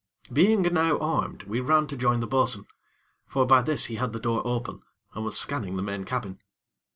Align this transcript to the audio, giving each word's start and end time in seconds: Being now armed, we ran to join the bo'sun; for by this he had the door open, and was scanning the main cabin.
Being 0.33 0.63
now 0.63 0.97
armed, 0.97 1.43
we 1.43 1.59
ran 1.59 1.85
to 1.85 1.95
join 1.95 2.21
the 2.21 2.27
bo'sun; 2.27 2.65
for 3.27 3.45
by 3.45 3.61
this 3.61 3.85
he 3.85 3.97
had 3.97 4.13
the 4.13 4.19
door 4.19 4.41
open, 4.45 4.81
and 5.13 5.23
was 5.23 5.37
scanning 5.39 5.75
the 5.75 5.83
main 5.83 6.05
cabin. 6.05 6.39